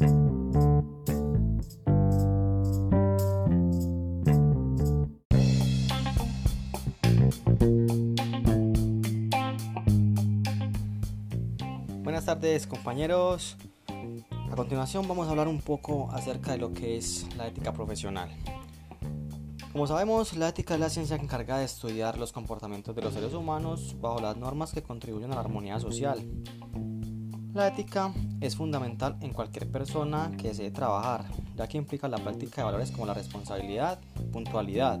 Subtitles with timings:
[0.00, 0.14] Buenas
[12.24, 13.58] tardes compañeros.
[14.50, 18.30] A continuación vamos a hablar un poco acerca de lo que es la ética profesional.
[19.72, 23.34] Como sabemos, la ética es la ciencia encargada de estudiar los comportamientos de los seres
[23.34, 26.26] humanos bajo las normas que contribuyen a la armonía social.
[27.52, 31.24] La ética es fundamental en cualquier persona que desee trabajar,
[31.56, 33.98] ya que implica la práctica de valores como la responsabilidad,
[34.32, 35.00] puntualidad,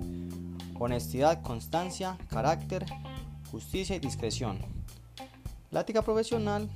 [0.76, 2.84] honestidad, constancia, carácter,
[3.52, 4.58] justicia y discreción.
[5.70, 6.68] La ética profesional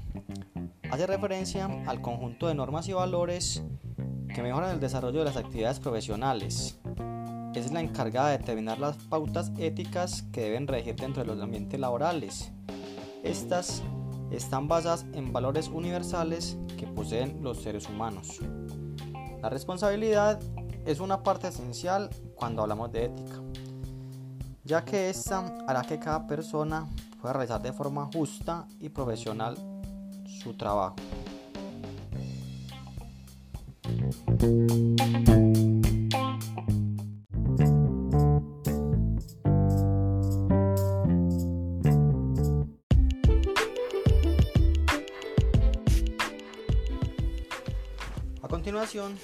[0.93, 3.65] hace referencia al conjunto de normas y valores
[4.33, 6.79] que mejoran el desarrollo de las actividades profesionales.
[7.53, 11.81] Es la encargada de determinar las pautas éticas que deben regir dentro de los ambientes
[11.81, 12.53] laborales.
[13.25, 13.83] Estas
[14.37, 18.41] están basadas en valores universales que poseen los seres humanos.
[19.43, 20.41] La responsabilidad
[20.87, 23.41] es una parte esencial cuando hablamos de ética,
[24.65, 26.87] ya que esta hará que cada persona
[27.21, 29.57] pueda realizar de forma justa y profesional
[30.27, 30.97] su trabajo.
[48.55, 49.19] Continuación,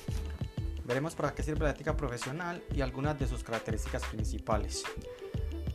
[0.85, 4.83] veremos para qué sirve la ética profesional y algunas de sus características principales.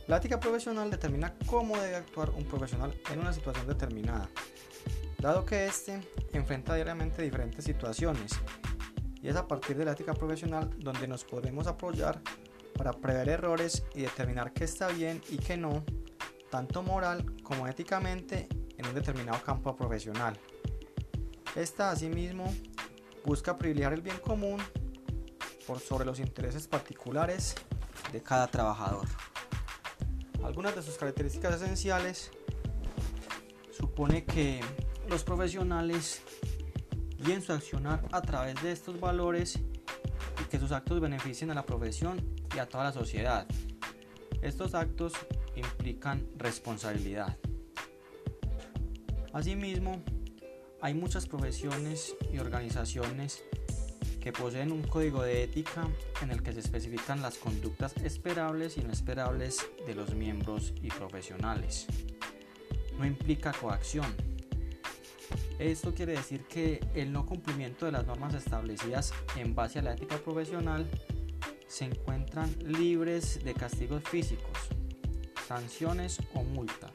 [0.08, 4.28] La ética profesional determina cómo debe actuar un profesional en una situación determinada,
[5.18, 6.02] dado que éste
[6.34, 8.32] enfrenta diariamente diferentes situaciones,
[9.22, 12.20] y es a partir de la ética profesional donde nos podemos apoyar
[12.76, 15.82] para prever errores y determinar qué está bien y qué no,
[16.50, 20.38] tanto moral como éticamente en un determinado campo profesional.
[21.54, 22.54] Esta asimismo
[23.26, 24.58] busca privilegiar el bien común
[25.66, 27.56] por sobre los intereses particulares
[28.12, 29.06] de cada trabajador.
[30.44, 32.30] Algunas de sus características esenciales
[33.76, 34.60] supone que
[35.08, 36.22] los profesionales
[37.18, 39.58] guíen su accionar a través de estos valores
[40.40, 42.24] y que sus actos beneficien a la profesión
[42.54, 43.48] y a toda la sociedad.
[44.40, 45.14] Estos actos
[45.56, 47.36] implican responsabilidad.
[49.32, 50.00] Asimismo,
[50.80, 53.42] hay muchas profesiones y organizaciones
[54.20, 55.88] que poseen un código de ética
[56.20, 60.88] en el que se especifican las conductas esperables y no esperables de los miembros y
[60.88, 61.86] profesionales.
[62.98, 64.06] No implica coacción.
[65.58, 69.94] Esto quiere decir que el no cumplimiento de las normas establecidas en base a la
[69.94, 70.90] ética profesional
[71.68, 74.58] se encuentran libres de castigos físicos,
[75.46, 76.90] sanciones o multa.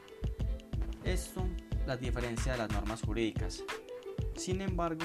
[1.04, 1.44] Esto
[1.86, 3.62] las diferencia de las normas jurídicas.
[4.36, 5.04] Sin embargo,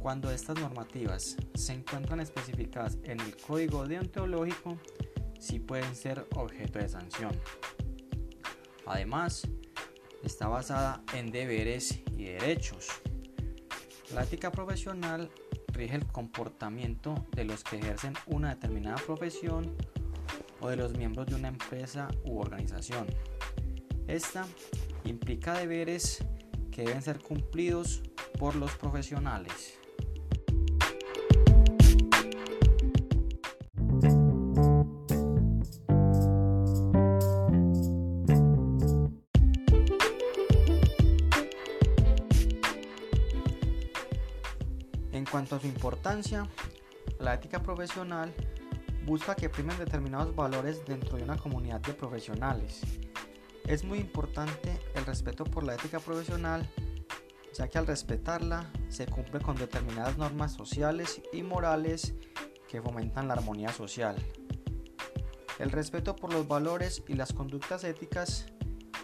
[0.00, 4.78] cuando estas normativas se encuentran especificadas en el código deontológico,
[5.38, 7.32] sí pueden ser objeto de sanción.
[8.86, 9.48] Además,
[10.22, 12.88] está basada en deberes y derechos.
[14.14, 15.30] La ética profesional
[15.72, 19.76] rige el comportamiento de los que ejercen una determinada profesión
[20.60, 23.06] o de los miembros de una empresa u organización.
[24.06, 24.46] Esta
[25.06, 26.24] implica deberes
[26.70, 28.02] que deben ser cumplidos
[28.38, 29.78] por los profesionales.
[45.12, 46.46] En cuanto a su importancia,
[47.18, 48.32] la ética profesional
[49.06, 52.82] busca que primen determinados valores dentro de una comunidad de profesionales.
[53.66, 56.68] Es muy importante el respeto por la ética profesional,
[57.52, 62.14] ya que al respetarla se cumple con determinadas normas sociales y morales
[62.68, 64.14] que fomentan la armonía social.
[65.58, 68.46] El respeto por los valores y las conductas éticas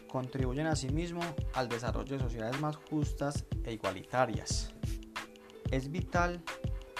[0.06, 1.22] contribuyen asimismo
[1.54, 4.72] al desarrollo de sociedades más justas e igualitarias.
[5.72, 6.40] Es vital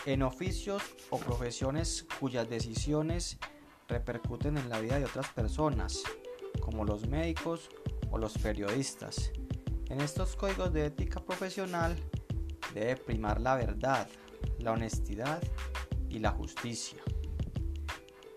[0.06, 3.38] en oficios o profesiones cuyas decisiones
[3.86, 6.02] repercuten en la vida de otras personas,
[6.60, 7.70] como los médicos
[8.10, 9.32] o los periodistas.
[9.88, 11.96] En estos códigos de ética profesional
[12.74, 14.08] debe primar la verdad,
[14.58, 15.42] la honestidad
[16.08, 16.98] y la justicia.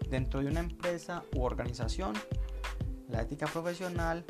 [0.09, 2.13] Dentro de una empresa u organización,
[3.09, 4.25] la ética profesional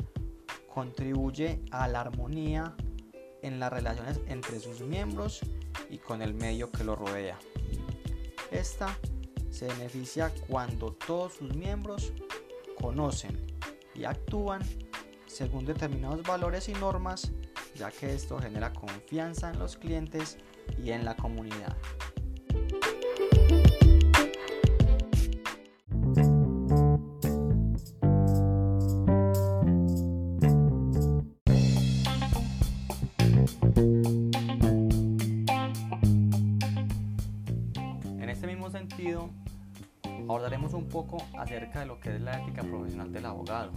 [0.72, 2.76] contribuye a la armonía
[3.42, 5.40] en las relaciones entre sus miembros
[5.90, 7.38] y con el medio que lo rodea.
[8.50, 8.96] Esta
[9.50, 12.12] se beneficia cuando todos sus miembros
[12.80, 13.46] conocen
[13.96, 14.62] y actúan
[15.26, 17.32] según determinados valores y normas,
[17.74, 20.38] ya que esto genera confianza en los clientes
[20.82, 21.76] y en la comunidad.
[40.96, 43.70] Poco acerca de lo que es la ética profesional del abogado.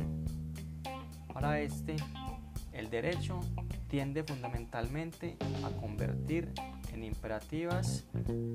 [1.34, 1.98] Para este,
[2.72, 3.42] el derecho
[3.90, 5.36] tiende fundamentalmente
[5.66, 6.54] a convertir
[6.94, 8.06] en imperativas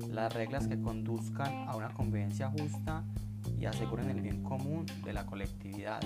[0.09, 3.03] las reglas que conduzcan a una convivencia justa
[3.55, 6.01] y aseguren el bien común de la colectividad.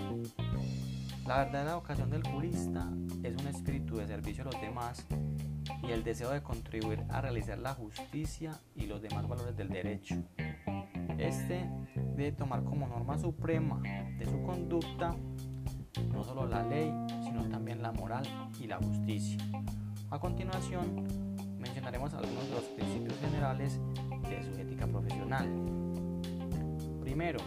[1.26, 2.92] La verdadera vocación del jurista
[3.24, 5.06] es un espíritu de servicio a los demás
[5.82, 10.22] y el deseo de contribuir a realizar la justicia y los demás valores del derecho.
[11.18, 11.70] Este
[12.16, 13.82] debe tomar como norma suprema
[14.18, 15.16] de su conducta
[16.14, 16.92] no solo la ley,
[17.24, 18.24] sino también la moral
[18.60, 19.38] y la justicia.
[20.10, 21.06] A continuación,
[21.60, 23.80] mencionaremos algunos de los principios generales
[24.30, 25.48] de su ética profesional.
[27.02, 27.40] Primero,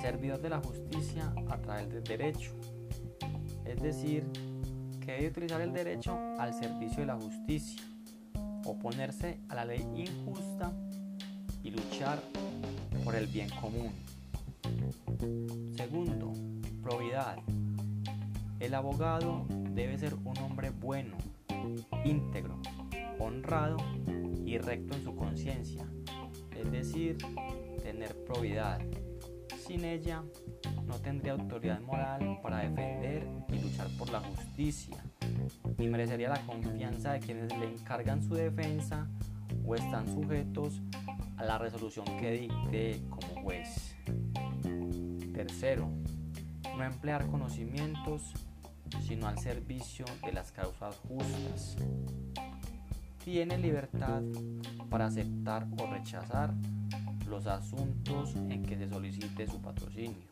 [0.00, 2.52] servidor de la justicia a través del derecho,
[3.64, 4.24] es decir,
[5.00, 7.82] que debe utilizar el derecho al servicio de la justicia,
[8.64, 10.72] oponerse a la ley injusta
[11.64, 12.22] y luchar
[13.02, 13.90] por el bien común.
[15.76, 16.32] Segundo,
[16.82, 17.38] probidad.
[18.60, 21.16] El abogado debe ser un hombre bueno,
[22.04, 22.60] íntegro,
[23.18, 23.78] honrado
[24.44, 25.86] y recto en su conciencia,
[26.54, 27.18] es decir,
[27.82, 28.80] tener probidad.
[29.66, 30.22] Sin ella,
[30.86, 35.02] no tendría autoridad moral para defender y luchar por la justicia,
[35.78, 39.08] ni merecería la confianza de quienes le encargan su defensa
[39.66, 40.82] o están sujetos
[41.36, 43.96] a la resolución que dicte como juez.
[45.32, 45.88] Tercero,
[46.76, 48.32] no emplear conocimientos
[49.06, 51.76] sino al servicio de las causas justas.
[53.24, 54.22] Tiene libertad
[54.90, 56.52] para aceptar o rechazar
[57.28, 60.28] los asuntos en que se solicite su patrocinio,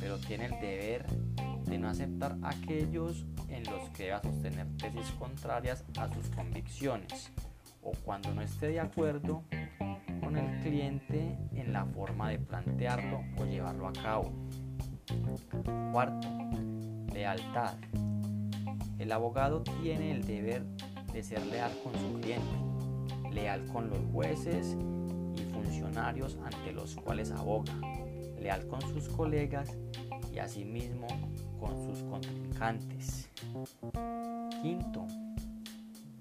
[0.00, 1.06] pero tiene el deber
[1.66, 7.32] de no aceptar aquellos en los que deba sostener tesis contrarias a sus convicciones
[7.88, 9.42] o cuando no esté de acuerdo
[10.22, 14.32] con el cliente en la forma de plantearlo o llevarlo a cabo.
[15.92, 16.28] Cuarto,
[17.12, 17.74] lealtad.
[18.98, 20.64] El abogado tiene el deber
[21.12, 24.76] de ser leal con su cliente, leal con los jueces
[25.36, 27.74] y funcionarios ante los cuales aboga,
[28.38, 29.78] leal con sus colegas
[30.34, 31.06] y asimismo
[31.58, 33.30] con sus contrincantes.
[34.60, 35.06] Quinto,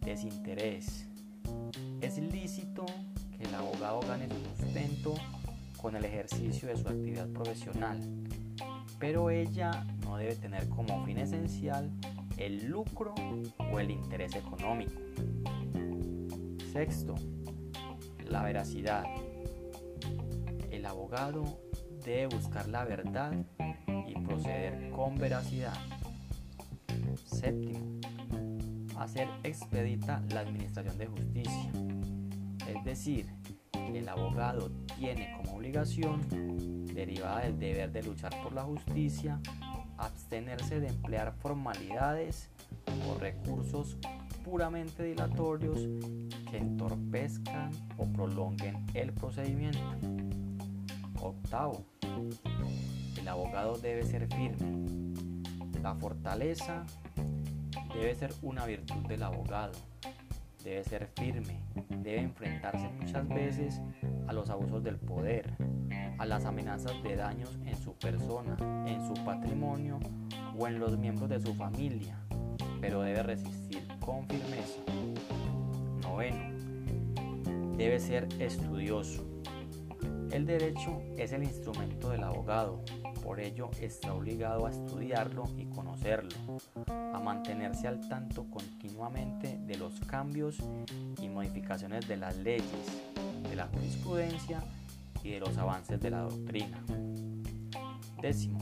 [0.02, 1.08] desinterés.
[2.02, 2.86] Es lícito
[3.36, 5.16] que el abogado gane su sustento
[5.82, 8.00] con el ejercicio de su actividad profesional,
[9.00, 11.92] pero ella no debe tener como fin esencial
[12.38, 13.16] el lucro
[13.72, 14.94] o el interés económico.
[16.72, 17.16] Sexto,
[18.26, 19.04] la veracidad.
[20.70, 21.60] El abogado
[22.06, 23.34] debe buscar la verdad
[24.08, 25.74] y proceder con veracidad.
[27.26, 28.00] Séptimo,
[28.98, 31.72] hacer expedita la administración de justicia.
[32.68, 33.28] Es decir,
[33.74, 36.22] el abogado tiene como obligación,
[36.94, 39.40] derivada del deber de luchar por la justicia,
[39.98, 42.50] abstenerse de emplear formalidades
[43.08, 43.98] o recursos
[44.44, 45.88] puramente dilatorios
[46.50, 49.80] que entorpezcan o prolonguen el procedimiento.
[51.22, 51.84] Octavo,
[53.20, 55.04] el abogado debe ser firme.
[55.82, 56.86] La fortaleza
[57.98, 59.74] debe ser una virtud del abogado.
[60.64, 63.82] Debe ser firme, debe enfrentarse muchas veces
[64.28, 65.56] a los abusos del poder,
[66.18, 70.00] a las amenazas de daños en su persona, en su patrimonio
[70.58, 72.20] o en los miembros de su familia,
[72.82, 74.82] pero debe resistir con firmeza.
[76.02, 79.26] Noveno, debe ser estudioso.
[80.32, 82.84] El derecho es el instrumento del abogado,
[83.24, 86.36] por ello está obligado a estudiarlo y conocerlo,
[86.88, 90.58] a mantenerse al tanto continuamente de los cambios
[91.22, 93.04] y modificaciones de las leyes,
[93.50, 94.64] de la jurisprudencia
[95.24, 96.84] y de los avances de la doctrina.
[98.22, 98.60] Décimo,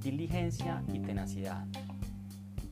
[0.00, 1.66] diligencia y tenacidad.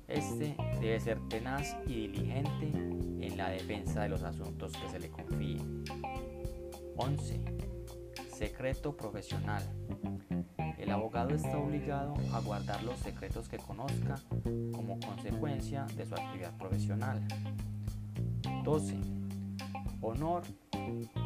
[0.09, 5.09] Este debe ser tenaz y diligente en la defensa de los asuntos que se le
[5.09, 5.85] confíen.
[6.97, 7.41] 11.
[8.37, 9.63] Secreto profesional.
[10.83, 14.17] El abogado está obligado a guardar los secretos que conozca
[14.73, 17.23] como consecuencia de su actividad profesional.
[18.65, 18.97] 12.
[20.01, 20.43] Honor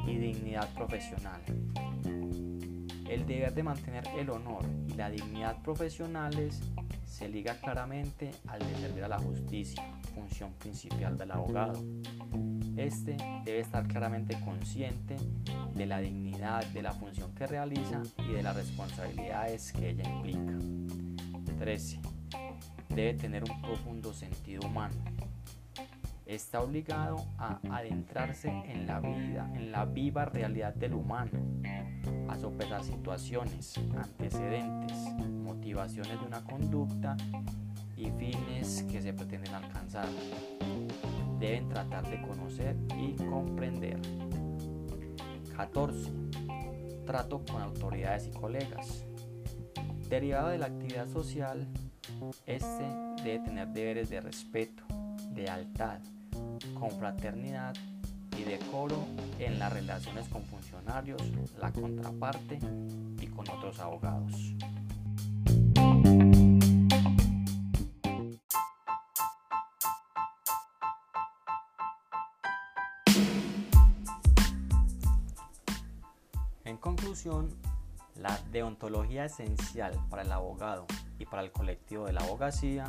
[0.07, 1.41] y dignidad profesional.
[3.09, 6.61] El deber de mantener el honor y la dignidad profesionales
[7.07, 9.83] se liga claramente al de servir a la justicia,
[10.15, 11.83] función principal del abogado.
[12.77, 15.17] Este debe estar claramente consciente
[15.77, 20.55] de la dignidad de la función que realiza y de las responsabilidades que ella implica.
[21.59, 22.01] 13.
[22.89, 24.95] Debe tener un profundo sentido humano.
[26.25, 31.31] Está obligado a adentrarse en la vida, en la viva realidad del humano,
[32.29, 34.97] a sopesar situaciones, antecedentes,
[35.45, 37.17] motivaciones de una conducta
[37.97, 40.09] y fines que se pretenden alcanzar
[41.39, 44.01] deben tratar de conocer y comprender.
[45.57, 46.13] 14.
[47.07, 49.05] Trato con autoridades y colegas.
[50.09, 51.67] Derivado de la actividad social,
[52.47, 52.85] este
[53.25, 54.83] debe tener deberes de respeto,
[55.35, 55.99] lealtad,
[56.79, 57.75] confraternidad
[58.39, 59.07] y decoro
[59.39, 61.21] en las relaciones con funcionarios,
[61.61, 62.59] la contraparte
[63.21, 64.55] y con otros abogados.
[78.17, 80.87] La deontología esencial para el abogado
[81.19, 82.87] y para el colectivo de la abogacía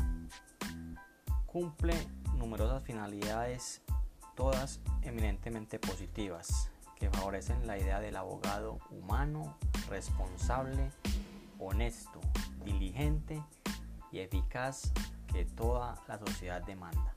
[1.46, 1.94] cumple
[2.36, 3.82] numerosas finalidades,
[4.36, 9.56] todas eminentemente positivas, que favorecen la idea del abogado humano,
[9.90, 10.92] responsable,
[11.58, 12.20] honesto,
[12.66, 13.42] diligente
[14.12, 14.92] y eficaz
[15.32, 17.17] que toda la sociedad demanda.